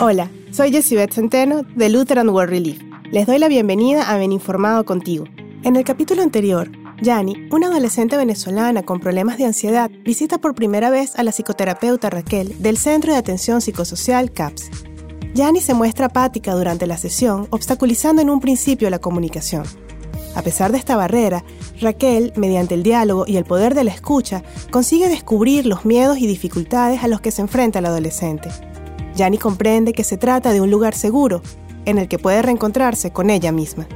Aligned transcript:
Hola, 0.00 0.30
soy 0.52 0.70
Beth 0.70 1.12
Centeno 1.12 1.62
de 1.62 1.88
Lutheran 1.88 2.28
World 2.28 2.50
Relief. 2.50 2.80
Les 3.10 3.26
doy 3.26 3.38
la 3.38 3.48
bienvenida 3.48 4.10
a 4.10 4.16
Ben 4.16 4.32
Informado 4.32 4.84
contigo. 4.84 5.24
En 5.64 5.76
el 5.76 5.84
capítulo 5.84 6.22
anterior, 6.22 6.70
Yani, 7.00 7.48
una 7.52 7.68
adolescente 7.68 8.16
venezolana 8.16 8.82
con 8.82 8.98
problemas 8.98 9.38
de 9.38 9.44
ansiedad, 9.44 9.90
visita 10.04 10.38
por 10.38 10.54
primera 10.54 10.90
vez 10.90 11.16
a 11.16 11.22
la 11.22 11.30
psicoterapeuta 11.30 12.10
Raquel 12.10 12.60
del 12.60 12.76
Centro 12.76 13.12
de 13.12 13.18
Atención 13.18 13.60
Psicosocial 13.60 14.32
CAPS. 14.32 14.70
Yani 15.34 15.60
se 15.60 15.74
muestra 15.74 16.06
apática 16.06 16.54
durante 16.54 16.86
la 16.88 16.96
sesión, 16.96 17.46
obstaculizando 17.50 18.20
en 18.20 18.30
un 18.30 18.40
principio 18.40 18.90
la 18.90 18.98
comunicación. 18.98 19.62
A 20.38 20.42
pesar 20.42 20.70
de 20.70 20.78
esta 20.78 20.94
barrera, 20.94 21.42
Raquel, 21.80 22.32
mediante 22.36 22.76
el 22.76 22.84
diálogo 22.84 23.24
y 23.26 23.38
el 23.38 23.44
poder 23.44 23.74
de 23.74 23.82
la 23.82 23.90
escucha, 23.90 24.44
consigue 24.70 25.08
descubrir 25.08 25.66
los 25.66 25.84
miedos 25.84 26.18
y 26.18 26.28
dificultades 26.28 27.02
a 27.02 27.08
los 27.08 27.20
que 27.20 27.32
se 27.32 27.42
enfrenta 27.42 27.80
el 27.80 27.86
adolescente. 27.86 28.48
Yani 29.16 29.36
comprende 29.36 29.92
que 29.92 30.04
se 30.04 30.16
trata 30.16 30.52
de 30.52 30.60
un 30.60 30.70
lugar 30.70 30.94
seguro 30.94 31.42
en 31.86 31.98
el 31.98 32.06
que 32.06 32.20
puede 32.20 32.40
reencontrarse 32.40 33.12
con 33.12 33.30
ella 33.30 33.50
misma. 33.50 33.88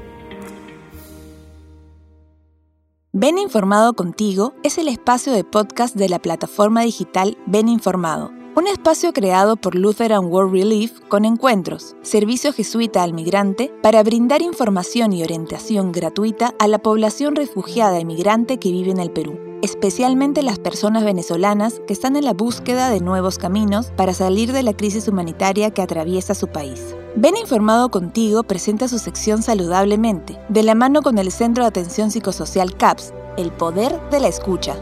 Ven 3.13 3.39
Informado 3.39 3.95
contigo 3.95 4.55
es 4.65 4.79
el 4.79 4.89
espacio 4.89 5.33
de 5.33 5.45
podcast 5.45 5.95
de 5.95 6.09
la 6.09 6.19
plataforma 6.19 6.83
digital 6.83 7.39
Ven 7.47 7.69
Informado 7.69 8.42
un 8.55 8.67
espacio 8.67 9.15
creado 9.15 9.57
por 9.57 9.75
Lutheran 9.75 10.27
World 10.27 10.53
Relief 10.53 11.01
con 11.09 11.25
encuentros, 11.25 11.97
servicio 12.03 12.53
jesuita 12.53 13.03
al 13.03 13.15
migrante, 13.15 13.73
para 13.83 14.03
brindar 14.03 14.43
información 14.43 15.15
y 15.15 15.23
orientación 15.23 15.91
gratuita 15.91 16.55
a 16.59 16.69
la 16.69 16.79
población 16.79 17.35
refugiada 17.35 17.99
y 17.99 18.05
migrante 18.05 18.59
que 18.59 18.71
vive 18.71 18.91
en 18.91 18.99
el 18.99 19.11
Perú, 19.11 19.39
especialmente 19.63 20.43
las 20.43 20.59
personas 20.59 21.03
venezolanas 21.03 21.81
que 21.87 21.95
están 21.95 22.15
en 22.15 22.27
la 22.27 22.35
búsqueda 22.35 22.91
de 22.91 23.01
nuevos 23.01 23.39
caminos 23.39 23.91
para 23.97 24.13
salir 24.13 24.53
de 24.53 24.63
la 24.63 24.77
crisis 24.77 25.09
humanitaria 25.09 25.71
que 25.71 25.81
atraviesa 25.81 26.35
su 26.35 26.49
país. 26.49 26.95
Ven 27.17 27.37
Informado 27.39 27.91
Contigo 27.91 28.43
presenta 28.43 28.87
su 28.87 28.99
sección 28.99 29.43
Saludablemente, 29.43 30.39
de 30.51 30.63
la 30.63 30.75
mano 30.75 31.01
con 31.01 31.17
el 31.17 31.33
Centro 31.33 31.65
de 31.65 31.69
Atención 31.69 32.11
Psicosocial 32.11 32.77
CAPS, 32.77 33.15
el 33.39 33.51
poder 33.51 33.99
de 34.11 34.21
la 34.21 34.29
escucha. 34.29 34.77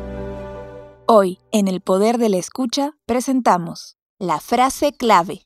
Hoy, 1.13 1.41
en 1.51 1.67
El 1.67 1.81
Poder 1.81 2.19
de 2.19 2.29
la 2.29 2.37
Escucha, 2.37 2.93
presentamos 3.05 3.97
la 4.21 4.39
frase 4.39 4.93
clave. 4.93 5.45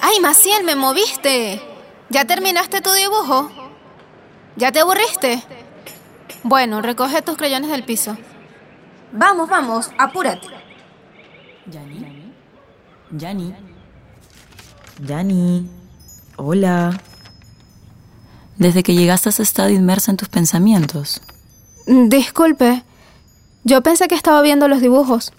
¡Ay, 0.00 0.18
Maciel, 0.20 0.64
me 0.64 0.74
moviste! 0.74 1.62
¿Ya 2.10 2.24
terminaste 2.24 2.80
tu 2.80 2.90
dibujo? 2.90 3.48
¿Ya 4.56 4.72
te 4.72 4.80
aburriste? 4.80 5.44
Bueno, 6.42 6.82
recoge 6.82 7.22
tus 7.22 7.36
crayones 7.36 7.70
del 7.70 7.84
piso. 7.84 8.16
Vamos, 9.12 9.48
vamos, 9.48 9.92
apúrate. 9.98 10.48
Yani. 11.70 12.34
Yani. 13.12 13.54
Yani. 15.06 15.70
Hola. 16.36 16.90
Desde 18.58 18.82
que 18.82 18.94
llegaste 18.94 19.28
has 19.28 19.40
estado 19.40 19.70
inmersa 19.70 20.10
en 20.10 20.16
tus 20.16 20.28
pensamientos. 20.28 21.20
Disculpe, 21.86 22.82
yo 23.64 23.82
pensé 23.82 24.08
que 24.08 24.14
estaba 24.14 24.42
viendo 24.42 24.68
los 24.68 24.80
dibujos. 24.80 25.32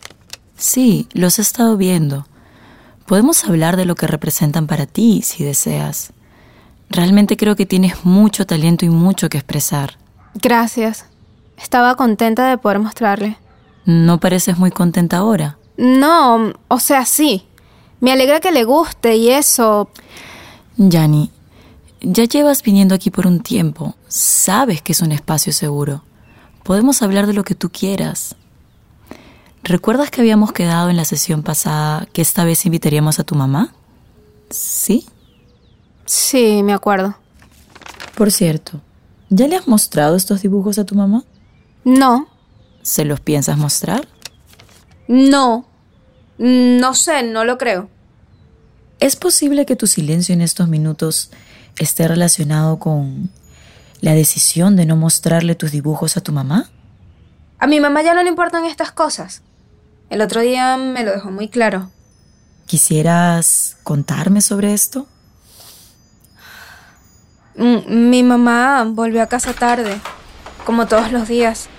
Sí, 0.56 1.08
los 1.14 1.40
he 1.40 1.42
estado 1.42 1.78
viendo. 1.78 2.28
Podemos 3.06 3.44
hablar 3.46 3.78
de 3.78 3.86
lo 3.86 3.96
que 3.96 4.08
representan 4.08 4.68
para 4.68 4.86
ti, 4.86 5.22
si 5.24 5.44
deseas. 5.44 6.12
Realmente 6.90 7.38
creo 7.38 7.56
que 7.56 7.66
tienes 7.66 8.06
mucho 8.06 8.46
talento 8.46 8.86
y 8.86 8.90
mucho 8.90 9.30
que 9.30 9.38
expresar. 9.38 9.98
Gracias. 10.36 11.06
Estaba 11.58 11.96
contenta 11.96 12.50
de 12.50 12.58
poder 12.58 12.80
mostrarle. 12.80 13.38
¿No 13.86 14.20
pareces 14.20 14.58
muy 14.58 14.72
contenta 14.72 15.18
ahora? 15.18 15.58
No, 15.78 16.54
o 16.68 16.80
sea, 16.80 17.06
sí. 17.06 17.46
Me 18.00 18.12
alegra 18.12 18.40
que 18.40 18.52
le 18.52 18.64
guste 18.64 19.16
y 19.16 19.30
eso. 19.30 19.90
Yani, 20.78 21.32
ya 22.02 22.26
llevas 22.26 22.64
viniendo 22.64 22.96
aquí 22.96 23.12
por 23.12 23.28
un 23.28 23.40
tiempo. 23.42 23.96
Sabes 24.08 24.82
que 24.82 24.92
es 24.92 25.02
un 25.02 25.12
espacio 25.12 25.54
seguro. 25.54 26.04
Podemos 26.64 27.02
hablar 27.02 27.28
de 27.28 27.34
lo 27.34 27.44
que 27.44 27.56
tú 27.56 27.70
quieras. 27.70 28.36
¿Recuerdas 29.64 30.12
que 30.12 30.22
habíamos 30.22 30.54
quedado 30.54 30.90
en 30.90 30.98
la 30.98 31.06
sesión 31.06 31.44
pasada 31.44 32.08
que 32.14 32.22
esta 32.22 32.46
vez 32.46 32.66
invitaríamos 32.66 33.20
a 33.20 33.24
tu 33.24 33.36
mamá? 33.36 33.74
¿Sí? 34.50 35.06
Sí, 36.06 36.64
me 36.64 36.74
acuerdo. 36.74 37.18
Por 38.16 38.32
cierto, 38.32 38.82
¿ya 39.30 39.48
le 39.48 39.58
has 39.58 39.68
mostrado 39.68 40.16
estos 40.16 40.42
dibujos 40.42 40.80
a 40.80 40.86
tu 40.86 40.96
mamá? 40.96 41.24
No. 41.84 42.28
¿Se 42.82 43.06
los 43.06 43.20
piensas 43.20 43.58
mostrar? 43.58 44.08
No. 45.08 45.66
No 46.38 46.94
sé, 46.94 47.24
no 47.24 47.44
lo 47.44 47.58
creo. 47.58 47.90
¿Es 49.00 49.16
posible 49.16 49.66
que 49.66 49.76
tu 49.76 49.88
silencio 49.88 50.34
en 50.34 50.42
estos 50.42 50.68
minutos 50.68 51.30
esté 51.80 52.08
relacionado 52.08 52.80
con 52.80 53.30
la 54.02 54.14
decisión 54.14 54.76
de 54.76 54.86
no 54.86 54.96
mostrarle 54.96 55.56
tus 55.56 55.72
dibujos 55.72 56.18
a 56.18 56.22
tu 56.22 56.32
mamá? 56.32 56.70
A 57.60 57.68
mi 57.68 57.80
mamá 57.80 58.02
ya 58.04 58.14
no 58.14 58.24
le 58.24 58.30
importan 58.30 58.66
estas 58.66 58.92
cosas. 58.92 59.42
El 60.10 60.22
otro 60.22 60.42
día 60.42 60.78
me 60.78 61.04
lo 61.04 61.12
dejó 61.12 61.32
muy 61.32 61.50
claro. 61.50 61.90
¿Quisieras 62.66 63.78
contarme 63.84 64.42
sobre 64.42 64.74
esto? 64.74 65.08
Mm, 67.56 68.10
mi 68.10 68.24
mamá 68.24 68.86
volvió 68.88 69.24
a 69.24 69.28
casa 69.28 69.54
tarde, 69.54 70.00
como 70.66 70.86
todos 70.86 71.12
los 71.12 71.28
días. 71.28 71.70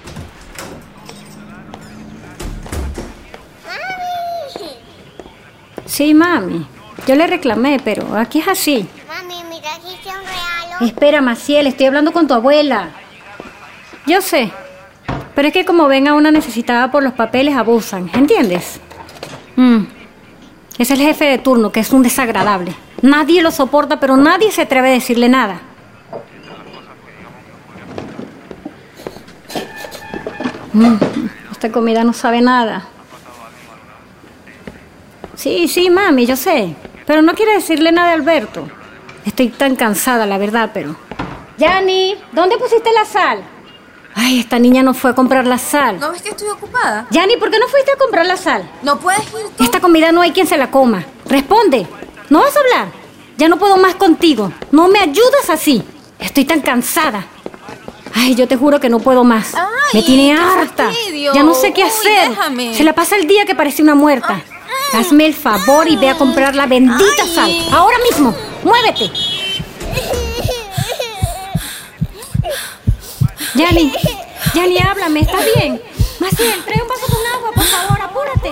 Sí, 5.86 6.14
mami. 6.14 6.66
Yo 7.06 7.14
le 7.14 7.26
reclamé, 7.26 7.80
pero 7.82 8.16
aquí 8.16 8.40
es 8.40 8.48
así. 8.48 8.88
Espera, 10.80 11.20
Maciel, 11.20 11.66
estoy 11.66 11.86
hablando 11.86 12.12
con 12.12 12.28
tu 12.28 12.34
abuela. 12.34 12.90
Yo 14.06 14.20
sé, 14.20 14.52
pero 15.34 15.48
es 15.48 15.54
que 15.54 15.64
como 15.64 15.88
ven 15.88 16.08
a 16.08 16.14
una 16.14 16.30
necesitada 16.30 16.90
por 16.90 17.02
los 17.02 17.12
papeles, 17.14 17.56
abusan, 17.56 18.10
¿entiendes? 18.14 18.80
Mm. 19.56 19.84
Es 20.78 20.90
el 20.90 20.98
jefe 20.98 21.24
de 21.24 21.38
turno, 21.38 21.72
que 21.72 21.80
es 21.80 21.92
un 21.92 22.02
desagradable. 22.02 22.74
Nadie 23.02 23.42
lo 23.42 23.50
soporta, 23.50 23.98
pero 23.98 24.16
nadie 24.16 24.52
se 24.52 24.62
atreve 24.62 24.88
a 24.88 24.92
decirle 24.92 25.28
nada. 25.28 25.60
Mm. 30.72 30.96
Esta 31.50 31.72
comida 31.72 32.04
no 32.04 32.12
sabe 32.12 32.40
nada. 32.40 32.86
Sí, 35.34 35.66
sí, 35.66 35.90
mami, 35.90 36.26
yo 36.26 36.36
sé. 36.36 36.74
Pero 37.04 37.22
no 37.22 37.34
quiere 37.34 37.54
decirle 37.54 37.90
nada 37.90 38.10
a 38.10 38.14
Alberto. 38.14 38.68
Estoy 39.28 39.48
tan 39.50 39.76
cansada, 39.76 40.24
la 40.24 40.38
verdad, 40.38 40.70
pero... 40.72 40.96
Yani, 41.58 42.14
¿dónde 42.32 42.56
pusiste 42.56 42.90
la 42.92 43.04
sal? 43.04 43.42
Ay, 44.14 44.40
esta 44.40 44.58
niña 44.58 44.82
no 44.82 44.94
fue 44.94 45.10
a 45.10 45.14
comprar 45.14 45.46
la 45.46 45.58
sal. 45.58 46.00
¿No 46.00 46.10
ves 46.12 46.22
que 46.22 46.30
estoy 46.30 46.48
ocupada? 46.48 47.06
Yani, 47.10 47.36
¿por 47.36 47.50
qué 47.50 47.58
no 47.58 47.68
fuiste 47.68 47.92
a 47.92 47.96
comprar 47.96 48.24
la 48.24 48.38
sal? 48.38 48.66
No 48.82 48.98
puedes 48.98 49.20
ir 49.24 49.50
tú. 49.54 49.62
Esta 49.62 49.80
comida 49.80 50.12
no 50.12 50.22
hay 50.22 50.32
quien 50.32 50.46
se 50.46 50.56
la 50.56 50.70
coma. 50.70 51.04
Responde. 51.26 51.86
¿No 52.30 52.40
vas 52.40 52.56
a 52.56 52.60
hablar? 52.60 52.88
Ya 53.36 53.50
no 53.50 53.58
puedo 53.58 53.76
más 53.76 53.96
contigo. 53.96 54.50
No 54.72 54.88
me 54.88 54.98
ayudas 54.98 55.50
así. 55.50 55.82
Estoy 56.18 56.46
tan 56.46 56.62
cansada. 56.62 57.26
Ay, 58.14 58.34
yo 58.34 58.48
te 58.48 58.56
juro 58.56 58.80
que 58.80 58.88
no 58.88 58.98
puedo 58.98 59.24
más. 59.24 59.52
me 59.92 60.02
tiene 60.02 60.32
harta. 60.32 60.90
Ya 61.34 61.42
no 61.42 61.52
sé 61.52 61.74
qué 61.74 61.84
hacer. 61.84 62.30
Se 62.72 62.82
la 62.82 62.94
pasa 62.94 63.16
el 63.16 63.26
día 63.26 63.44
que 63.44 63.54
parece 63.54 63.82
una 63.82 63.94
muerta. 63.94 64.40
Hazme 64.94 65.26
el 65.26 65.34
favor 65.34 65.86
y 65.86 65.96
ve 65.96 66.08
a 66.08 66.16
comprar 66.16 66.54
la 66.54 66.64
bendita 66.64 67.26
sal. 67.34 67.52
Ahora 67.72 67.98
mismo. 68.10 68.34
¡Muévete! 68.64 69.10
Yani, 73.54 73.92
Yani, 74.54 74.78
háblame, 74.78 75.20
¿estás 75.20 75.44
bien? 75.56 75.80
Maciel, 76.20 76.64
trae 76.64 76.82
un 76.82 76.88
vaso 76.88 77.06
con 77.06 77.26
agua, 77.36 77.52
por 77.54 77.64
favor, 77.64 78.00
apúrate. 78.00 78.50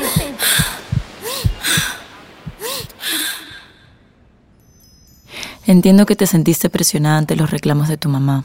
Entiendo 5.67 6.07
que 6.07 6.15
te 6.15 6.27
sentiste 6.27 6.71
presionada 6.71 7.19
ante 7.19 7.35
los 7.35 7.51
reclamos 7.51 7.89
de 7.89 7.97
tu 7.97 8.09
mamá. 8.09 8.45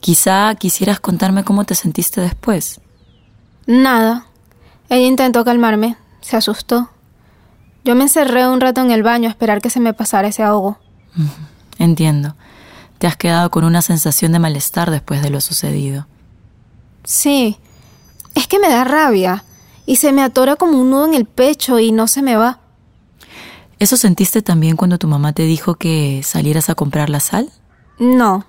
Quizá 0.00 0.54
quisieras 0.54 1.00
contarme 1.00 1.44
cómo 1.44 1.64
te 1.64 1.74
sentiste 1.74 2.20
después. 2.20 2.80
Nada. 3.66 4.26
Ella 4.88 5.06
intentó 5.06 5.44
calmarme, 5.44 5.96
se 6.20 6.36
asustó. 6.36 6.90
Yo 7.84 7.94
me 7.94 8.04
encerré 8.04 8.48
un 8.48 8.60
rato 8.60 8.80
en 8.80 8.90
el 8.90 9.02
baño 9.02 9.28
a 9.28 9.30
esperar 9.30 9.60
que 9.60 9.70
se 9.70 9.80
me 9.80 9.92
pasara 9.92 10.28
ese 10.28 10.42
ahogo. 10.42 10.78
Entiendo. 11.78 12.34
Te 12.98 13.06
has 13.06 13.16
quedado 13.16 13.50
con 13.50 13.64
una 13.64 13.82
sensación 13.82 14.32
de 14.32 14.38
malestar 14.38 14.90
después 14.90 15.22
de 15.22 15.30
lo 15.30 15.40
sucedido. 15.40 16.06
Sí. 17.04 17.58
Es 18.34 18.46
que 18.46 18.58
me 18.58 18.70
da 18.70 18.84
rabia 18.84 19.44
y 19.86 19.96
se 19.96 20.12
me 20.12 20.22
atora 20.22 20.56
como 20.56 20.78
un 20.78 20.90
nudo 20.90 21.04
en 21.06 21.14
el 21.14 21.26
pecho 21.26 21.78
y 21.78 21.92
no 21.92 22.08
se 22.08 22.22
me 22.22 22.36
va. 22.36 22.60
¿Eso 23.78 23.96
sentiste 23.96 24.40
también 24.40 24.76
cuando 24.76 24.98
tu 24.98 25.06
mamá 25.06 25.32
te 25.34 25.42
dijo 25.42 25.74
que 25.74 26.22
salieras 26.24 26.70
a 26.70 26.74
comprar 26.74 27.10
la 27.10 27.20
sal? 27.20 27.50
No. 27.98 28.46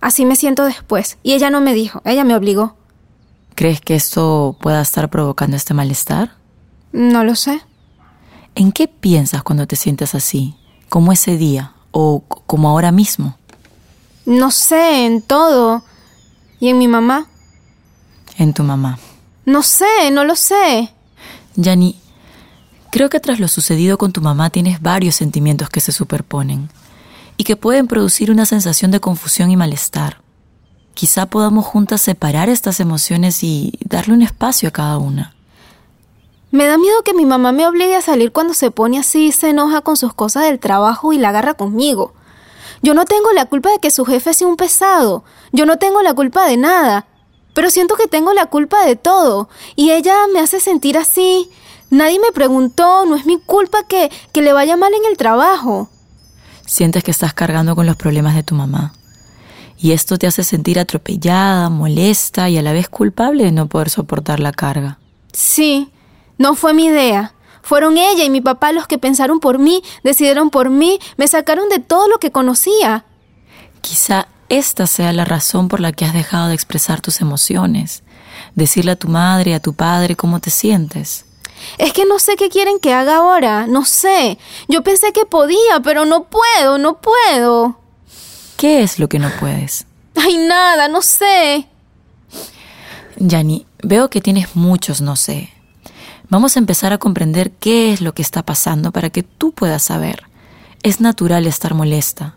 Así 0.00 0.24
me 0.24 0.36
siento 0.36 0.64
después. 0.64 1.18
Y 1.22 1.32
ella 1.32 1.50
no 1.50 1.60
me 1.60 1.74
dijo, 1.74 2.02
ella 2.04 2.24
me 2.24 2.36
obligó. 2.36 2.76
¿Crees 3.56 3.80
que 3.80 3.96
esto 3.96 4.56
pueda 4.60 4.80
estar 4.80 5.10
provocando 5.10 5.56
este 5.56 5.74
malestar? 5.74 6.36
No 6.92 7.24
lo 7.24 7.34
sé. 7.34 7.62
¿En 8.54 8.72
qué 8.72 8.88
piensas 8.88 9.42
cuando 9.42 9.66
te 9.66 9.76
sientes 9.76 10.14
así? 10.14 10.54
¿Como 10.88 11.12
ese 11.12 11.36
día? 11.36 11.72
¿O 11.92 12.22
como 12.46 12.68
ahora 12.68 12.92
mismo? 12.92 13.36
No 14.26 14.50
sé, 14.50 15.06
en 15.06 15.22
todo. 15.22 15.82
¿Y 16.58 16.68
en 16.68 16.78
mi 16.78 16.88
mamá? 16.88 17.26
En 18.36 18.52
tu 18.52 18.62
mamá. 18.62 18.98
No 19.46 19.62
sé, 19.62 20.10
no 20.12 20.24
lo 20.24 20.36
sé. 20.36 20.90
Yani, 21.56 21.98
creo 22.90 23.08
que 23.08 23.20
tras 23.20 23.40
lo 23.40 23.48
sucedido 23.48 23.98
con 23.98 24.12
tu 24.12 24.20
mamá 24.20 24.50
tienes 24.50 24.80
varios 24.80 25.14
sentimientos 25.14 25.68
que 25.68 25.80
se 25.80 25.92
superponen 25.92 26.68
y 27.36 27.44
que 27.44 27.56
pueden 27.56 27.86
producir 27.86 28.30
una 28.30 28.46
sensación 28.46 28.90
de 28.90 29.00
confusión 29.00 29.50
y 29.50 29.56
malestar. 29.56 30.20
Quizá 30.94 31.26
podamos 31.26 31.64
juntas 31.64 32.00
separar 32.02 32.48
estas 32.48 32.80
emociones 32.80 33.42
y 33.42 33.78
darle 33.84 34.14
un 34.14 34.22
espacio 34.22 34.68
a 34.68 34.72
cada 34.72 34.98
una. 34.98 35.34
Me 36.50 36.66
da 36.66 36.78
miedo 36.78 37.02
que 37.04 37.14
mi 37.14 37.26
mamá 37.26 37.52
me 37.52 37.66
obligue 37.66 37.94
a 37.94 38.02
salir 38.02 38.32
cuando 38.32 38.54
se 38.54 38.70
pone 38.70 38.98
así 38.98 39.26
y 39.26 39.32
se 39.32 39.50
enoja 39.50 39.82
con 39.82 39.96
sus 39.96 40.14
cosas 40.14 40.44
del 40.44 40.58
trabajo 40.58 41.12
y 41.12 41.18
la 41.18 41.28
agarra 41.28 41.54
conmigo. 41.54 42.12
Yo 42.82 42.94
no 42.94 43.04
tengo 43.04 43.30
la 43.32 43.44
culpa 43.44 43.70
de 43.70 43.78
que 43.78 43.90
su 43.90 44.04
jefe 44.04 44.34
sea 44.34 44.48
un 44.48 44.56
pesado. 44.56 45.22
Yo 45.52 45.66
no 45.66 45.78
tengo 45.78 46.02
la 46.02 46.14
culpa 46.14 46.46
de 46.46 46.56
nada. 46.56 47.06
Pero 47.54 47.70
siento 47.70 47.96
que 47.96 48.06
tengo 48.06 48.32
la 48.32 48.46
culpa 48.46 48.84
de 48.84 48.96
todo. 48.96 49.48
Y 49.76 49.90
ella 49.90 50.14
me 50.32 50.40
hace 50.40 50.60
sentir 50.60 50.96
así. 50.96 51.50
Nadie 51.90 52.18
me 52.18 52.32
preguntó, 52.32 53.04
no 53.06 53.16
es 53.16 53.26
mi 53.26 53.38
culpa 53.38 53.84
que, 53.86 54.10
que 54.32 54.42
le 54.42 54.52
vaya 54.52 54.76
mal 54.76 54.92
en 54.94 55.10
el 55.10 55.16
trabajo. 55.16 55.88
Sientes 56.66 57.04
que 57.04 57.10
estás 57.10 57.34
cargando 57.34 57.76
con 57.76 57.86
los 57.86 57.96
problemas 57.96 58.34
de 58.34 58.44
tu 58.44 58.54
mamá. 58.54 58.94
Y 59.76 59.92
esto 59.92 60.18
te 60.18 60.26
hace 60.26 60.44
sentir 60.44 60.78
atropellada, 60.78 61.68
molesta 61.68 62.48
y 62.48 62.58
a 62.58 62.62
la 62.62 62.72
vez 62.72 62.88
culpable 62.88 63.44
de 63.44 63.52
no 63.52 63.66
poder 63.66 63.90
soportar 63.90 64.40
la 64.40 64.52
carga. 64.52 64.98
Sí, 65.32 65.90
no 66.40 66.54
fue 66.54 66.72
mi 66.72 66.86
idea. 66.86 67.34
Fueron 67.60 67.98
ella 67.98 68.24
y 68.24 68.30
mi 68.30 68.40
papá 68.40 68.72
los 68.72 68.86
que 68.86 68.96
pensaron 68.96 69.40
por 69.40 69.58
mí, 69.58 69.82
decidieron 70.02 70.48
por 70.48 70.70
mí, 70.70 70.98
me 71.18 71.28
sacaron 71.28 71.68
de 71.68 71.80
todo 71.80 72.08
lo 72.08 72.18
que 72.18 72.32
conocía. 72.32 73.04
Quizá 73.82 74.26
esta 74.48 74.86
sea 74.86 75.12
la 75.12 75.26
razón 75.26 75.68
por 75.68 75.80
la 75.80 75.92
que 75.92 76.06
has 76.06 76.14
dejado 76.14 76.48
de 76.48 76.54
expresar 76.54 77.02
tus 77.02 77.20
emociones, 77.20 78.02
decirle 78.54 78.92
a 78.92 78.96
tu 78.96 79.08
madre 79.08 79.50
y 79.50 79.54
a 79.54 79.60
tu 79.60 79.74
padre 79.74 80.16
cómo 80.16 80.40
te 80.40 80.48
sientes. 80.48 81.26
Es 81.76 81.92
que 81.92 82.06
no 82.06 82.18
sé 82.18 82.36
qué 82.36 82.48
quieren 82.48 82.78
que 82.80 82.94
haga 82.94 83.16
ahora, 83.16 83.66
no 83.66 83.84
sé. 83.84 84.38
Yo 84.66 84.82
pensé 84.82 85.12
que 85.12 85.26
podía, 85.26 85.80
pero 85.84 86.06
no 86.06 86.24
puedo, 86.24 86.78
no 86.78 87.02
puedo. 87.02 87.78
¿Qué 88.56 88.82
es 88.82 88.98
lo 88.98 89.10
que 89.10 89.18
no 89.18 89.30
puedes? 89.38 89.84
Ay, 90.14 90.38
nada, 90.38 90.88
no 90.88 91.02
sé. 91.02 91.68
Yani, 93.18 93.66
veo 93.82 94.08
que 94.08 94.22
tienes 94.22 94.56
muchos 94.56 95.02
no 95.02 95.16
sé. 95.16 95.50
Vamos 96.30 96.54
a 96.54 96.60
empezar 96.60 96.92
a 96.92 96.98
comprender 96.98 97.50
qué 97.50 97.92
es 97.92 98.00
lo 98.00 98.14
que 98.14 98.22
está 98.22 98.44
pasando 98.44 98.92
para 98.92 99.10
que 99.10 99.24
tú 99.24 99.50
puedas 99.50 99.82
saber. 99.82 100.22
Es 100.84 101.00
natural 101.00 101.46
estar 101.48 101.74
molesta. 101.74 102.36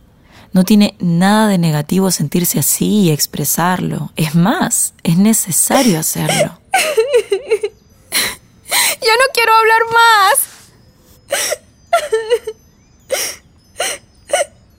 No 0.52 0.64
tiene 0.64 0.96
nada 1.00 1.48
de 1.48 1.60
negativo 1.60 2.10
sentirse 2.10 2.58
así 2.58 3.02
y 3.02 3.12
expresarlo. 3.12 4.12
Es 4.16 4.34
más, 4.34 4.96
es 5.04 5.18
necesario 5.18 6.00
hacerlo. 6.00 6.60
Ya 9.06 9.12
no 9.18 9.26
quiero 9.34 9.52
hablar 9.54 9.82
más. 9.94 10.38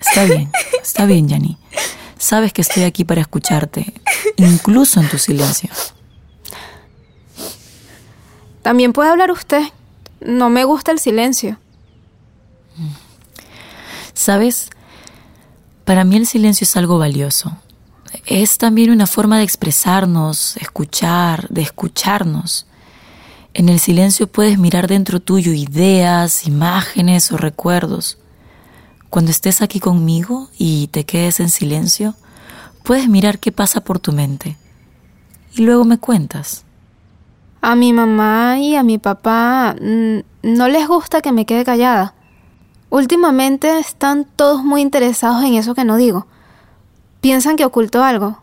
Está 0.01 0.25
bien, 0.25 0.51
está 0.83 1.05
bien, 1.05 1.29
Yani. 1.29 1.59
Sabes 2.19 2.53
que 2.55 2.63
estoy 2.63 2.85
aquí 2.85 3.05
para 3.05 3.21
escucharte, 3.21 3.93
incluso 4.37 4.99
en 4.99 5.09
tu 5.09 5.19
silencio. 5.19 5.69
También 8.65 8.95
puede 8.95 9.11
hablar 9.11 9.31
usted. 9.31 9.63
No 10.23 10.49
me 10.49 10.65
gusta 10.65 10.91
el 10.91 10.99
silencio. 10.99 11.59
¿Sabes? 14.15 14.71
Para 15.85 16.05
mí 16.05 16.17
el 16.17 16.27
silencio 16.27 16.65
es 16.65 16.75
algo 16.79 16.97
valioso. 16.97 17.59
Es 18.25 18.57
también 18.57 18.91
una 18.91 19.07
forma 19.07 19.37
de 19.37 19.45
expresarnos, 19.45 20.57
escuchar, 20.57 21.47
de 21.51 21.61
escucharnos. 21.61 22.67
En 23.53 23.69
el 23.69 23.81
silencio 23.81 24.29
puedes 24.29 24.59
mirar 24.59 24.89
dentro 24.89 25.21
tuyo 25.21 25.53
ideas, 25.53 26.47
imágenes 26.47 27.33
o 27.33 27.37
recuerdos. 27.37 28.17
Cuando 29.11 29.31
estés 29.31 29.61
aquí 29.61 29.79
conmigo 29.79 30.49
y 30.57 30.87
te 30.87 31.05
quedes 31.05 31.39
en 31.39 31.51
silencio, 31.51 32.15
puedes 32.83 33.11
mirar 33.11 33.41
qué 33.41 33.53
pasa 33.53 33.83
por 33.83 33.99
tu 33.99 34.13
mente. 34.13 34.57
Y 35.55 35.61
luego 35.65 35.85
me 35.85 35.99
cuentas. 35.99 36.64
A 37.67 37.77
mi 37.77 37.95
mamá 37.95 38.59
y 38.59 38.77
a 38.77 38.83
mi 38.83 38.99
papá 38.99 39.75
mm, 39.81 40.19
no 40.43 40.69
les 40.69 40.87
gusta 40.87 41.23
que 41.23 41.33
me 41.33 41.47
quede 41.47 41.65
callada. 41.65 42.13
Últimamente 42.91 43.79
están 43.79 44.27
todos 44.27 44.63
muy 44.63 44.83
interesados 44.83 45.43
en 45.43 45.55
eso 45.55 45.75
que 45.75 45.87
no 45.87 45.97
digo. 45.97 46.27
Piensan 47.23 47.57
que 47.57 47.65
oculto 47.65 48.05
algo. 48.05 48.43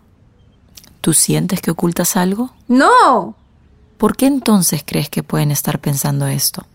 ¿Tú 1.01 1.13
sientes 1.13 1.61
que 1.61 1.69
ocultas 1.69 2.17
algo? 2.17 2.49
No. 2.67 3.35
¿Por 3.99 4.17
qué 4.17 4.25
entonces 4.25 4.81
crees 4.83 5.11
que 5.11 5.21
pueden 5.21 5.51
estar 5.51 5.77
pensando 5.77 6.25
esto? 6.25 6.65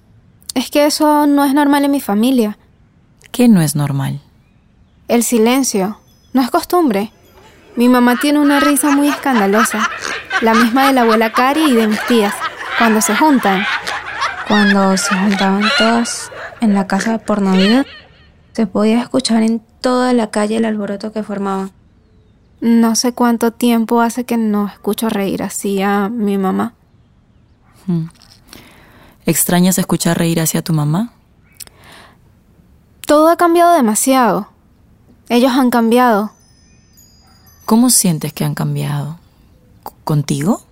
Es 0.54 0.70
que 0.70 0.86
eso 0.86 1.26
no 1.26 1.44
es 1.44 1.52
normal 1.52 1.84
en 1.84 1.90
mi 1.90 2.00
familia. 2.00 2.58
¿Qué 3.32 3.48
no 3.48 3.60
es 3.60 3.74
normal? 3.74 4.20
El 5.08 5.24
silencio. 5.24 5.98
No 6.32 6.42
es 6.42 6.50
costumbre. 6.52 7.10
Mi 7.74 7.88
mamá 7.88 8.14
tiene 8.20 8.38
una 8.38 8.60
risa 8.60 8.90
muy 8.90 9.08
escandalosa, 9.08 9.90
la 10.42 10.54
misma 10.54 10.86
de 10.86 10.92
la 10.92 11.02
abuela 11.02 11.32
Cari 11.32 11.64
y 11.64 11.74
de 11.74 11.86
mis 11.86 12.04
tías, 12.06 12.34
cuando 12.78 13.00
se 13.00 13.16
juntan. 13.16 13.64
Cuando 14.48 14.96
se 14.96 15.14
juntaban 15.14 15.64
todas 15.78 16.30
en 16.60 16.74
la 16.74 16.86
casa 16.86 17.18
por 17.18 17.42
Navidad, 17.42 17.86
se 18.52 18.66
podía 18.66 19.00
escuchar 19.00 19.42
en 19.42 19.60
toda 19.80 20.12
la 20.12 20.30
calle 20.30 20.56
el 20.56 20.64
alboroto 20.64 21.12
que 21.12 21.22
formaban. 21.22 21.72
No 22.60 22.96
sé 22.96 23.12
cuánto 23.12 23.52
tiempo 23.52 24.00
hace 24.00 24.24
que 24.24 24.36
no 24.36 24.68
escucho 24.68 25.08
reír 25.08 25.42
así 25.42 25.82
a 25.82 26.08
mi 26.08 26.38
mamá. 26.38 26.74
Hmm. 27.86 28.06
¿Extrañas 29.26 29.78
escuchar 29.78 30.16
reír 30.16 30.40
hacia 30.40 30.62
tu 30.62 30.72
mamá? 30.72 31.12
Todo 33.06 33.28
ha 33.28 33.36
cambiado 33.36 33.74
demasiado. 33.74 34.48
Ellos 35.28 35.52
han 35.52 35.70
cambiado. 35.70 36.32
¿Cómo 37.64 37.90
sientes 37.90 38.32
que 38.32 38.44
han 38.44 38.54
cambiado? 38.54 39.18
¿Contigo? 40.06 40.62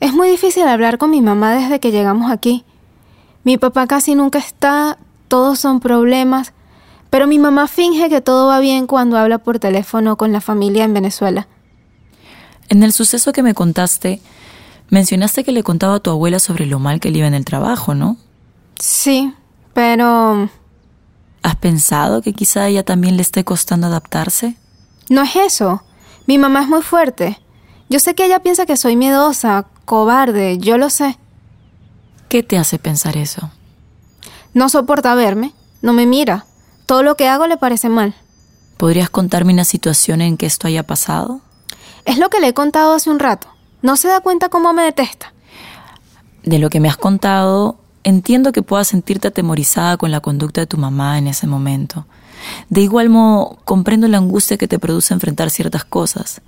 Es 0.00 0.12
muy 0.12 0.28
difícil 0.28 0.66
hablar 0.66 0.98
con 0.98 1.08
mi 1.12 1.22
mamá 1.22 1.54
desde 1.54 1.78
que 1.78 1.92
llegamos 1.92 2.32
aquí. 2.32 2.64
Mi 3.44 3.58
papá 3.58 3.86
casi 3.86 4.16
nunca 4.16 4.40
está, 4.40 4.98
todos 5.28 5.60
son 5.60 5.78
problemas, 5.78 6.52
pero 7.10 7.28
mi 7.28 7.38
mamá 7.38 7.68
finge 7.68 8.08
que 8.08 8.20
todo 8.20 8.48
va 8.48 8.58
bien 8.58 8.88
cuando 8.88 9.16
habla 9.18 9.38
por 9.38 9.60
teléfono 9.60 10.16
con 10.16 10.32
la 10.32 10.40
familia 10.40 10.82
en 10.82 10.94
Venezuela. 10.94 11.46
En 12.68 12.82
el 12.82 12.92
suceso 12.92 13.32
que 13.32 13.44
me 13.44 13.54
contaste, 13.54 14.20
mencionaste 14.90 15.44
que 15.44 15.52
le 15.52 15.62
contaba 15.62 15.94
a 15.94 16.00
tu 16.00 16.10
abuela 16.10 16.40
sobre 16.40 16.66
lo 16.66 16.80
mal 16.80 16.98
que 16.98 17.12
le 17.12 17.18
iba 17.18 17.28
en 17.28 17.34
el 17.34 17.44
trabajo, 17.44 17.94
¿no? 17.94 18.16
Sí, 18.80 19.32
pero... 19.74 20.50
¿Has 21.44 21.54
pensado 21.54 22.20
que 22.20 22.32
quizá 22.32 22.62
a 22.62 22.68
ella 22.68 22.84
también 22.84 23.14
le 23.14 23.22
esté 23.22 23.44
costando 23.44 23.86
adaptarse? 23.86 24.56
No 25.08 25.22
es 25.22 25.36
eso. 25.36 25.84
Mi 26.26 26.36
mamá 26.36 26.62
es 26.62 26.68
muy 26.68 26.82
fuerte. 26.82 27.38
Yo 27.88 28.00
sé 28.00 28.14
que 28.14 28.26
ella 28.26 28.40
piensa 28.40 28.66
que 28.66 28.76
soy 28.76 28.96
miedosa, 28.96 29.66
cobarde, 29.84 30.58
yo 30.58 30.76
lo 30.76 30.90
sé. 30.90 31.18
¿Qué 32.28 32.42
te 32.42 32.58
hace 32.58 32.78
pensar 32.78 33.16
eso? 33.16 33.50
No 34.52 34.68
soporta 34.68 35.14
verme, 35.14 35.54
no 35.80 35.92
me 35.92 36.04
mira. 36.04 36.44
Todo 36.84 37.02
lo 37.02 37.16
que 37.16 37.28
hago 37.28 37.46
le 37.46 37.56
parece 37.56 37.88
mal. 37.88 38.14
¿Podrías 38.76 39.10
contarme 39.10 39.52
una 39.52 39.64
situación 39.64 40.20
en 40.20 40.36
que 40.36 40.46
esto 40.46 40.66
haya 40.66 40.86
pasado? 40.86 41.40
Es 42.04 42.18
lo 42.18 42.28
que 42.28 42.40
le 42.40 42.48
he 42.48 42.54
contado 42.54 42.94
hace 42.94 43.10
un 43.10 43.18
rato. 43.18 43.48
No 43.82 43.96
se 43.96 44.08
da 44.08 44.20
cuenta 44.20 44.48
cómo 44.48 44.72
me 44.72 44.82
detesta. 44.82 45.32
De 46.42 46.58
lo 46.58 46.70
que 46.70 46.80
me 46.80 46.88
has 46.88 46.96
contado, 46.96 47.78
entiendo 48.04 48.52
que 48.52 48.62
puedas 48.62 48.88
sentirte 48.88 49.28
atemorizada 49.28 49.96
con 49.96 50.10
la 50.10 50.20
conducta 50.20 50.60
de 50.60 50.66
tu 50.66 50.76
mamá 50.76 51.18
en 51.18 51.28
ese 51.28 51.46
momento. 51.46 52.06
De 52.68 52.80
igual 52.80 53.08
modo, 53.08 53.58
comprendo 53.64 54.08
la 54.08 54.18
angustia 54.18 54.56
que 54.56 54.68
te 54.68 54.78
produce 54.78 55.12
enfrentar 55.12 55.50
ciertas 55.50 55.84
cosas, 55.84 56.40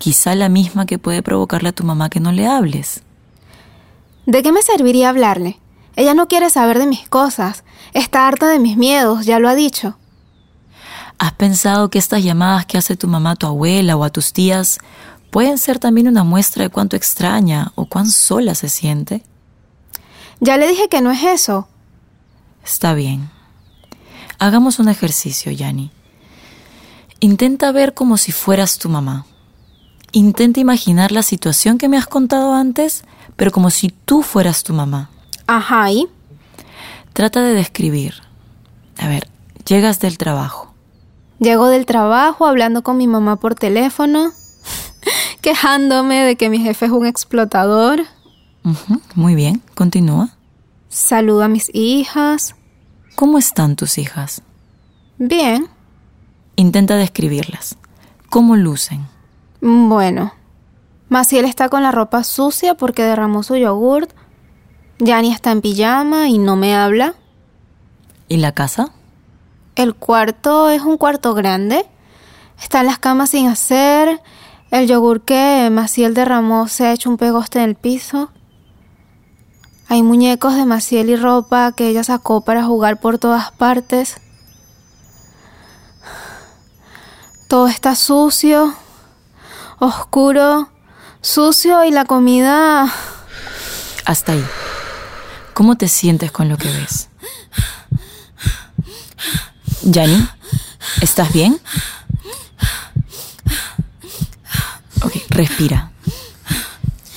quizá 0.00 0.34
la 0.34 0.48
misma 0.48 0.86
que 0.86 0.98
puede 0.98 1.22
provocarle 1.22 1.68
a 1.68 1.72
tu 1.72 1.84
mamá 1.84 2.08
que 2.08 2.20
no 2.20 2.32
le 2.32 2.46
hables. 2.46 3.02
¿De 4.24 4.42
qué 4.42 4.50
me 4.50 4.62
serviría 4.62 5.10
hablarle? 5.10 5.60
Ella 5.94 6.14
no 6.14 6.26
quiere 6.26 6.48
saber 6.48 6.78
de 6.78 6.86
mis 6.86 7.06
cosas, 7.06 7.64
está 7.92 8.26
harta 8.26 8.48
de 8.48 8.58
mis 8.58 8.78
miedos, 8.78 9.26
ya 9.26 9.38
lo 9.38 9.48
ha 9.50 9.54
dicho. 9.54 9.98
¿Has 11.18 11.32
pensado 11.32 11.90
que 11.90 11.98
estas 11.98 12.24
llamadas 12.24 12.64
que 12.64 12.78
hace 12.78 12.96
tu 12.96 13.08
mamá 13.08 13.32
a 13.32 13.36
tu 13.36 13.46
abuela 13.46 13.94
o 13.94 14.02
a 14.02 14.08
tus 14.08 14.32
tías 14.32 14.78
pueden 15.30 15.58
ser 15.58 15.78
también 15.78 16.08
una 16.08 16.24
muestra 16.24 16.62
de 16.62 16.70
cuánto 16.70 16.96
extraña 16.96 17.72
o 17.74 17.84
cuán 17.84 18.10
sola 18.10 18.54
se 18.54 18.70
siente? 18.70 19.22
Ya 20.40 20.56
le 20.56 20.66
dije 20.66 20.88
que 20.88 21.02
no 21.02 21.10
es 21.10 21.22
eso. 21.22 21.68
Está 22.64 22.94
bien. 22.94 23.28
Hagamos 24.38 24.78
un 24.78 24.88
ejercicio, 24.88 25.52
Yani. 25.52 25.90
Intenta 27.20 27.70
ver 27.70 27.92
como 27.92 28.16
si 28.16 28.32
fueras 28.32 28.78
tu 28.78 28.88
mamá. 28.88 29.26
Intenta 30.12 30.60
imaginar 30.60 31.12
la 31.12 31.22
situación 31.22 31.78
que 31.78 31.88
me 31.88 31.96
has 31.96 32.06
contado 32.06 32.54
antes, 32.54 33.04
pero 33.36 33.50
como 33.50 33.70
si 33.70 33.88
tú 33.88 34.22
fueras 34.22 34.62
tu 34.62 34.72
mamá. 34.72 35.10
Ajá, 35.46 35.90
¿y? 35.90 36.08
Trata 37.12 37.42
de 37.42 37.54
describir. 37.54 38.14
A 38.98 39.08
ver, 39.08 39.28
llegas 39.66 40.00
del 40.00 40.18
trabajo. 40.18 40.74
Llego 41.38 41.68
del 41.68 41.86
trabajo 41.86 42.46
hablando 42.46 42.82
con 42.82 42.98
mi 42.98 43.06
mamá 43.06 43.36
por 43.36 43.54
teléfono, 43.54 44.32
quejándome 45.40 46.22
de 46.22 46.36
que 46.36 46.50
mi 46.50 46.58
jefe 46.58 46.86
es 46.86 46.92
un 46.92 47.06
explotador. 47.06 48.02
Muy 49.14 49.34
bien, 49.34 49.62
continúa. 49.74 50.30
Saludo 50.88 51.44
a 51.44 51.48
mis 51.48 51.70
hijas. 51.72 52.54
¿Cómo 53.16 53.38
están 53.38 53.76
tus 53.76 53.96
hijas? 53.96 54.42
Bien. 55.18 55.68
Intenta 56.56 56.96
describirlas. 56.96 57.76
¿Cómo 58.28 58.56
lucen? 58.56 59.06
Bueno. 59.60 60.32
Maciel 61.08 61.44
está 61.44 61.68
con 61.68 61.82
la 61.82 61.90
ropa 61.90 62.22
sucia 62.24 62.74
porque 62.74 63.02
derramó 63.02 63.42
su 63.42 63.56
yogurt. 63.56 64.12
Yani 65.00 65.32
está 65.32 65.50
en 65.50 65.60
pijama 65.60 66.28
y 66.28 66.38
no 66.38 66.56
me 66.56 66.76
habla. 66.76 67.14
¿Y 68.28 68.36
la 68.36 68.52
casa? 68.52 68.92
El 69.74 69.94
cuarto 69.94 70.68
es 70.68 70.82
un 70.82 70.98
cuarto 70.98 71.34
grande. 71.34 71.84
Están 72.60 72.86
las 72.86 72.98
camas 72.98 73.30
sin 73.30 73.48
hacer. 73.48 74.20
El 74.70 74.86
yogur 74.86 75.22
que 75.22 75.68
Maciel 75.72 76.14
derramó 76.14 76.68
se 76.68 76.86
ha 76.86 76.92
hecho 76.92 77.10
un 77.10 77.16
pegoste 77.16 77.58
en 77.58 77.70
el 77.70 77.74
piso. 77.74 78.30
Hay 79.88 80.04
muñecos 80.04 80.54
de 80.54 80.64
Maciel 80.64 81.10
y 81.10 81.16
ropa 81.16 81.72
que 81.72 81.88
ella 81.88 82.04
sacó 82.04 82.42
para 82.42 82.62
jugar 82.62 83.00
por 83.00 83.18
todas 83.18 83.50
partes. 83.50 84.18
Todo 87.48 87.66
está 87.66 87.96
sucio, 87.96 88.74
oscuro, 89.80 90.70
sucio 91.20 91.84
y 91.84 91.90
la 91.90 92.04
comida... 92.04 92.92
Hasta 94.04 94.32
ahí. 94.32 94.44
¿Cómo 95.54 95.76
te 95.76 95.88
sientes 95.88 96.30
con 96.30 96.48
lo 96.48 96.56
que 96.56 96.70
ves? 96.70 97.08
Yanni, 99.82 100.28
¿estás 101.00 101.32
bien? 101.32 101.60
Ok, 105.02 105.12
respira. 105.28 105.90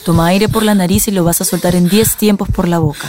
Toma 0.06 0.28
aire 0.28 0.50
por 0.50 0.64
la 0.64 0.76
nariz 0.76 1.08
y 1.08 1.12
lo 1.12 1.24
vas 1.24 1.42
a 1.42 1.46
soltar 1.46 1.76
en 1.76 1.88
10 1.88 2.18
tiempos 2.18 2.50
por 2.50 2.68
la 2.68 2.80
boca. 2.80 3.08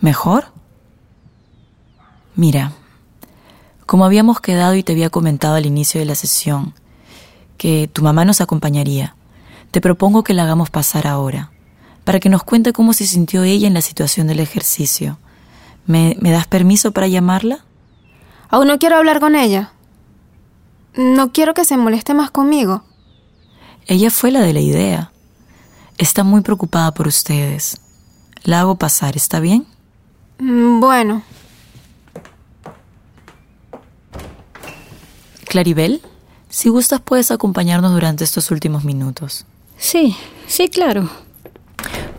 ¿Mejor? 0.00 0.46
Mira, 2.34 2.72
como 3.86 4.04
habíamos 4.04 4.40
quedado 4.40 4.74
y 4.74 4.82
te 4.82 4.92
había 4.92 5.10
comentado 5.10 5.54
al 5.54 5.66
inicio 5.66 6.00
de 6.00 6.06
la 6.06 6.14
sesión, 6.14 6.74
que 7.58 7.90
tu 7.92 8.02
mamá 8.02 8.24
nos 8.24 8.40
acompañaría, 8.40 9.14
te 9.70 9.80
propongo 9.80 10.24
que 10.24 10.34
la 10.34 10.44
hagamos 10.44 10.70
pasar 10.70 11.06
ahora, 11.06 11.50
para 12.04 12.20
que 12.20 12.28
nos 12.28 12.42
cuente 12.42 12.72
cómo 12.72 12.94
se 12.94 13.06
sintió 13.06 13.42
ella 13.42 13.66
en 13.66 13.74
la 13.74 13.82
situación 13.82 14.26
del 14.26 14.40
ejercicio. 14.40 15.18
¿Me, 15.86 16.16
me 16.20 16.30
das 16.30 16.46
permiso 16.46 16.92
para 16.92 17.08
llamarla? 17.08 17.64
Aún 18.48 18.68
no 18.68 18.78
quiero 18.78 18.96
hablar 18.96 19.20
con 19.20 19.36
ella. 19.36 19.72
No 20.94 21.32
quiero 21.32 21.54
que 21.54 21.64
se 21.64 21.76
moleste 21.76 22.14
más 22.14 22.30
conmigo. 22.30 22.84
Ella 23.86 24.10
fue 24.10 24.30
la 24.30 24.40
de 24.40 24.52
la 24.52 24.60
idea. 24.60 25.12
Está 25.98 26.24
muy 26.24 26.40
preocupada 26.40 26.92
por 26.92 27.06
ustedes. 27.06 27.81
La 28.44 28.60
hago 28.60 28.76
pasar, 28.76 29.16
¿está 29.16 29.40
bien? 29.40 29.66
Mm, 30.38 30.80
Bueno, 30.80 31.22
Claribel, 35.48 36.00
si 36.48 36.70
gustas 36.70 37.00
puedes 37.00 37.30
acompañarnos 37.30 37.92
durante 37.92 38.24
estos 38.24 38.50
últimos 38.50 38.84
minutos. 38.84 39.44
Sí, 39.76 40.16
sí, 40.46 40.68
claro. 40.68 41.10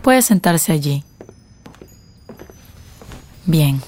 Puede 0.02 0.22
sentarse 0.22 0.70
allí. 0.72 1.02
Bien. 3.44 3.82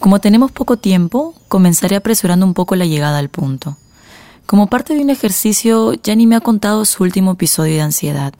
Como 0.00 0.20
tenemos 0.20 0.50
poco 0.52 0.76
tiempo, 0.76 1.34
comenzaré 1.48 1.96
apresurando 1.96 2.46
un 2.46 2.54
poco 2.54 2.74
la 2.76 2.86
llegada 2.86 3.18
al 3.18 3.28
punto. 3.28 3.76
Como 4.46 4.68
parte 4.68 4.94
de 4.94 5.02
un 5.02 5.10
ejercicio, 5.10 5.92
Jenny 6.04 6.26
me 6.26 6.36
ha 6.36 6.40
contado 6.40 6.84
su 6.84 7.02
último 7.02 7.32
episodio 7.32 7.74
de 7.74 7.82
ansiedad. 7.82 8.32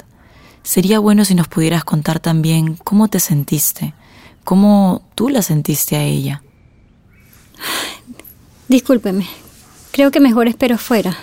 Sería 0.69 0.99
bueno 0.99 1.25
si 1.25 1.35
nos 1.35 1.49
pudieras 1.49 1.83
contar 1.83 2.21
también 2.21 2.77
cómo 2.85 3.09
te 3.09 3.21
sentiste, 3.21 3.95
cómo 4.45 5.01
tú 5.15 5.31
la 5.31 5.41
sentiste 5.41 5.97
a 5.97 6.03
ella. 6.03 6.43
Discúlpeme. 8.69 9.27
Creo 9.93 10.11
que 10.11 10.21
mejor 10.21 10.47
espero 10.47 10.77
fuera. 10.77 11.17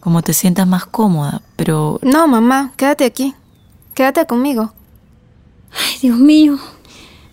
Cómo 0.00 0.22
te 0.22 0.32
sientas 0.32 0.66
más 0.66 0.86
cómoda, 0.86 1.40
pero 1.54 2.00
no, 2.02 2.26
mamá, 2.26 2.72
quédate 2.76 3.04
aquí. 3.04 3.32
Quédate 3.94 4.26
conmigo. 4.26 4.72
Ay, 5.70 5.98
Dios 6.02 6.18
mío. 6.18 6.58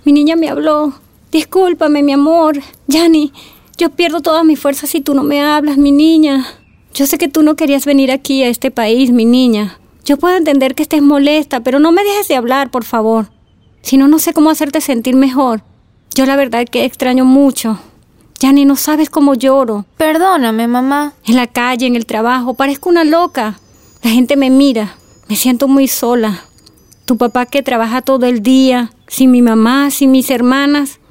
Mi 0.06 0.12
niña 0.12 0.36
me 0.36 0.50
habló. 0.50 0.94
Discúlpame, 1.32 2.04
mi 2.04 2.12
amor. 2.12 2.62
Yani, 2.86 3.34
yo 3.80 3.90
pierdo 3.90 4.22
todas 4.22 4.46
mis 4.46 4.60
fuerzas 4.60 4.92
si 4.92 5.02
tú 5.02 5.16
no 5.16 5.24
me 5.24 5.42
hablas, 5.42 5.80
mi 5.80 5.92
niña. 5.92 6.46
Yo 6.94 7.08
sé 7.08 7.18
que 7.18 7.28
tú 7.28 7.42
no 7.42 7.56
querías 7.56 7.88
venir 7.88 8.12
aquí 8.12 8.44
a 8.44 8.48
este 8.48 8.70
país, 8.70 9.10
mi 9.10 9.26
niña. 9.26 9.80
Yo 10.08 10.16
puedo 10.16 10.38
entender 10.38 10.74
que 10.74 10.84
estés 10.84 11.02
molesta, 11.02 11.60
pero 11.60 11.80
no 11.80 11.92
me 11.92 12.02
dejes 12.02 12.30
de 12.30 12.38
hablar, 12.38 12.72
por 12.72 12.86
favor. 12.86 13.30
Si 13.82 13.98
no, 13.98 14.08
no 14.08 14.20
sé 14.20 14.32
cómo 14.32 14.50
hacerte 14.50 14.80
sentir 14.80 15.18
mejor. 15.18 15.64
Yo 16.16 16.26
la 16.26 16.38
verdad 16.38 16.66
que 16.66 16.86
extraño 16.86 17.26
mucho. 17.26 17.78
Yani, 18.40 18.64
no 18.64 18.78
sabes 18.78 19.10
cómo 19.10 19.34
lloro. 19.34 19.84
Perdóname, 19.98 20.70
mamá. 20.70 21.12
En 21.26 21.36
la 21.36 21.48
calle, 21.48 21.88
en 21.88 21.98
el 21.98 22.06
trabajo, 22.06 22.54
parezco 22.54 22.88
una 22.88 23.04
loca. 23.04 23.60
La 24.02 24.10
gente 24.10 24.38
me 24.38 24.50
mira. 24.50 24.96
Me 25.28 25.36
siento 25.36 25.68
muy 25.68 25.90
sola. 25.90 26.46
Tu 27.04 27.18
papá 27.18 27.46
que 27.46 27.62
trabaja 27.62 28.02
todo 28.02 28.28
el 28.28 28.42
día, 28.42 28.92
sin 29.10 29.30
mi 29.32 29.42
mamá, 29.42 29.92
sin 29.92 30.12
mis 30.12 30.30
hermanas. 30.30 31.02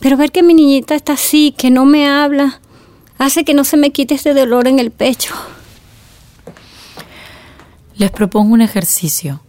Pero 0.00 0.16
ver 0.16 0.32
que 0.32 0.42
mi 0.42 0.54
niñita 0.54 0.96
está 0.96 1.12
así, 1.12 1.54
que 1.56 1.70
no 1.70 1.84
me 1.84 2.08
habla, 2.08 2.60
hace 3.16 3.44
que 3.44 3.54
no 3.54 3.62
se 3.62 3.76
me 3.76 3.92
quite 3.92 4.16
este 4.16 4.34
dolor 4.34 4.66
en 4.66 4.80
el 4.80 4.90
pecho. 4.90 5.36
Les 8.00 8.10
propongo 8.10 8.54
un 8.54 8.62
ejercicio. 8.62 9.42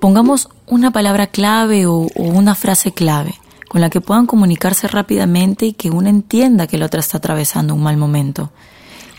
Pongamos 0.00 0.48
una 0.66 0.92
palabra 0.92 1.26
clave 1.26 1.86
o, 1.86 2.06
o 2.14 2.22
una 2.22 2.54
frase 2.54 2.92
clave 2.92 3.34
con 3.68 3.80
la 3.80 3.90
que 3.90 4.00
puedan 4.00 4.26
comunicarse 4.26 4.86
rápidamente 4.86 5.66
y 5.66 5.72
que 5.72 5.90
una 5.90 6.08
entienda 6.08 6.68
que 6.68 6.78
la 6.78 6.86
otra 6.86 7.00
está 7.00 7.18
atravesando 7.18 7.74
un 7.74 7.82
mal 7.82 7.96
momento. 7.96 8.52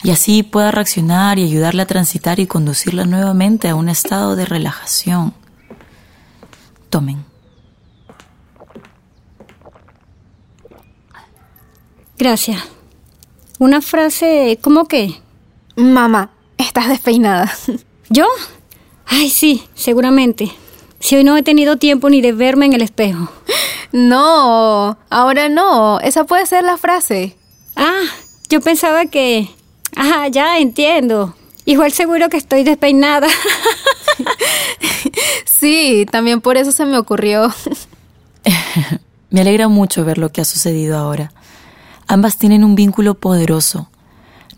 Y 0.01 0.11
así 0.11 0.43
pueda 0.43 0.71
reaccionar 0.71 1.39
y 1.39 1.43
ayudarle 1.43 1.81
a 1.81 1.87
transitar 1.87 2.39
y 2.39 2.47
conducirla 2.47 3.03
nuevamente 3.03 3.67
a 3.67 3.75
un 3.75 3.89
estado 3.89 4.37
de 4.37 4.45
relajación. 4.45 5.33
Tomen. 6.89 7.25
Gracias. 12.17 12.61
Una 13.59 13.81
frase, 13.81 14.57
¿cómo 14.61 14.85
qué? 14.85 15.19
Mamá, 15.75 16.29
estás 16.57 16.87
despeinada. 16.87 17.51
¿Yo? 18.13 18.27
Ay, 19.07 19.27
sí, 19.31 19.63
seguramente. 19.73 20.51
Si 20.99 21.15
hoy 21.15 21.23
no 21.23 21.35
he 21.35 21.41
tenido 21.41 21.77
tiempo 21.77 22.11
ni 22.11 22.21
de 22.21 22.31
verme 22.31 22.67
en 22.67 22.73
el 22.73 22.83
espejo. 22.83 23.27
no, 23.91 24.99
ahora 25.09 25.49
no. 25.49 25.99
Esa 25.99 26.23
puede 26.23 26.45
ser 26.45 26.63
la 26.63 26.77
frase. 26.77 27.35
Ah, 27.75 28.03
yo 28.49 28.61
pensaba 28.61 29.07
que... 29.07 29.49
Ah, 29.95 30.27
ya 30.29 30.59
entiendo. 30.59 31.35
Igual 31.65 31.91
seguro 31.91 32.29
que 32.29 32.37
estoy 32.37 32.63
despeinada. 32.63 33.27
Sí, 35.45 36.05
también 36.11 36.41
por 36.41 36.57
eso 36.57 36.73
se 36.73 36.85
me 36.85 36.97
ocurrió. 36.97 37.53
Me 39.29 39.41
alegra 39.41 39.69
mucho 39.69 40.03
ver 40.03 40.17
lo 40.17 40.29
que 40.29 40.41
ha 40.41 40.45
sucedido 40.45 40.97
ahora. 40.97 41.31
Ambas 42.05 42.37
tienen 42.37 42.65
un 42.65 42.75
vínculo 42.75 43.13
poderoso. 43.13 43.89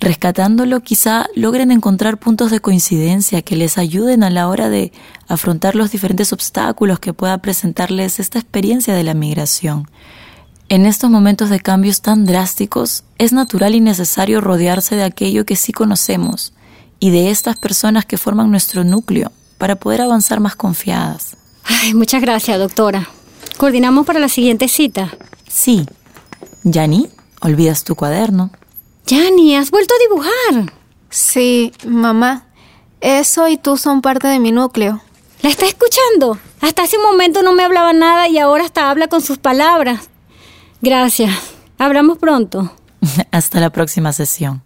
Rescatándolo 0.05 0.81
quizá 0.81 1.25
logren 1.33 1.71
encontrar 1.71 2.19
puntos 2.19 2.51
de 2.51 2.59
coincidencia 2.59 3.41
que 3.41 3.55
les 3.55 3.79
ayuden 3.79 4.21
a 4.21 4.29
la 4.29 4.47
hora 4.49 4.69
de 4.69 4.91
afrontar 5.27 5.75
los 5.75 5.89
diferentes 5.89 6.31
obstáculos 6.31 6.99
que 6.99 7.11
pueda 7.11 7.39
presentarles 7.39 8.19
esta 8.19 8.37
experiencia 8.37 8.93
de 8.93 9.01
la 9.01 9.15
migración. 9.15 9.89
En 10.69 10.85
estos 10.85 11.09
momentos 11.09 11.49
de 11.49 11.59
cambios 11.59 12.01
tan 12.01 12.23
drásticos, 12.23 13.03
es 13.17 13.33
natural 13.33 13.73
y 13.73 13.81
necesario 13.81 14.41
rodearse 14.41 14.95
de 14.95 15.01
aquello 15.01 15.43
que 15.43 15.55
sí 15.55 15.73
conocemos 15.73 16.53
y 16.99 17.09
de 17.09 17.31
estas 17.31 17.57
personas 17.57 18.05
que 18.05 18.19
forman 18.19 18.51
nuestro 18.51 18.83
núcleo 18.83 19.31
para 19.57 19.75
poder 19.75 20.01
avanzar 20.01 20.39
más 20.39 20.55
confiadas. 20.55 21.35
Ay, 21.63 21.95
muchas 21.95 22.21
gracias, 22.21 22.59
doctora. 22.59 23.09
Coordinamos 23.57 24.05
para 24.05 24.19
la 24.19 24.29
siguiente 24.29 24.67
cita. 24.67 25.17
Sí. 25.47 25.87
Yani, 26.63 27.09
olvidas 27.41 27.83
tu 27.83 27.95
cuaderno. 27.95 28.51
Yani, 29.07 29.55
has 29.55 29.71
vuelto 29.71 29.93
a 29.93 29.99
dibujar. 29.99 30.73
Sí, 31.09 31.71
mamá. 31.85 32.47
Eso 33.01 33.47
y 33.47 33.57
tú 33.57 33.77
son 33.77 34.01
parte 34.01 34.27
de 34.27 34.39
mi 34.39 34.51
núcleo. 34.51 35.01
¿La 35.41 35.49
está 35.49 35.65
escuchando? 35.67 36.39
Hasta 36.61 36.83
hace 36.83 36.97
un 36.97 37.03
momento 37.03 37.43
no 37.43 37.53
me 37.53 37.63
hablaba 37.63 37.93
nada 37.93 38.27
y 38.27 38.39
ahora 38.39 38.65
hasta 38.65 38.89
habla 38.89 39.07
con 39.07 39.21
sus 39.21 39.37
palabras. 39.37 40.09
Gracias. 40.81 41.31
Hablamos 41.77 42.17
pronto. 42.17 42.73
Hasta 43.31 43.59
la 43.59 43.69
próxima 43.69 44.13
sesión. 44.13 44.64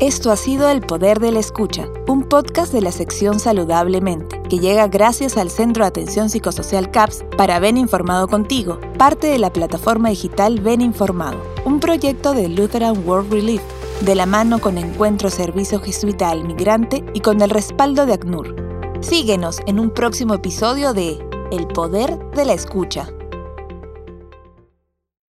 Esto 0.00 0.30
ha 0.30 0.36
sido 0.36 0.68
El 0.68 0.82
Poder 0.82 1.20
de 1.20 1.32
la 1.32 1.40
Escucha, 1.40 1.88
un 2.06 2.24
podcast 2.24 2.70
de 2.70 2.82
la 2.82 2.92
sección 2.92 3.40
Saludablemente, 3.40 4.42
que 4.42 4.58
llega 4.58 4.88
gracias 4.88 5.38
al 5.38 5.48
Centro 5.48 5.84
de 5.84 5.88
Atención 5.88 6.28
Psicosocial 6.28 6.90
CAPS 6.90 7.24
para 7.38 7.58
Ven 7.60 7.78
Informado 7.78 8.28
Contigo, 8.28 8.78
parte 8.98 9.28
de 9.28 9.38
la 9.38 9.50
plataforma 9.50 10.10
digital 10.10 10.60
Ven 10.60 10.82
Informado, 10.82 11.38
un 11.64 11.80
proyecto 11.80 12.34
de 12.34 12.50
Lutheran 12.50 13.08
World 13.08 13.32
Relief, 13.32 13.62
de 14.02 14.14
la 14.14 14.26
mano 14.26 14.58
con 14.58 14.76
Encuentro 14.76 15.30
Servicio 15.30 15.80
Jesuita 15.80 16.28
al 16.28 16.44
Migrante 16.44 17.02
y 17.14 17.20
con 17.20 17.40
el 17.40 17.48
respaldo 17.48 18.04
de 18.04 18.12
ACNUR. 18.12 18.54
Síguenos 19.00 19.60
en 19.66 19.80
un 19.80 19.88
próximo 19.88 20.34
episodio 20.34 20.92
de 20.92 21.26
El 21.50 21.66
Poder 21.68 22.18
de 22.32 22.44
la 22.44 22.52
Escucha. 22.52 23.15